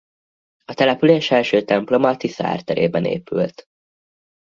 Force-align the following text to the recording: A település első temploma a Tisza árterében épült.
A 0.65 0.73
település 0.73 1.31
első 1.31 1.61
temploma 1.63 2.07
a 2.09 2.17
Tisza 2.17 2.45
árterében 2.47 3.05
épült. 3.05 3.65